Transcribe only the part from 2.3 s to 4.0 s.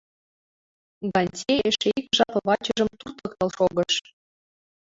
вачыжым туртыктыл шогыш.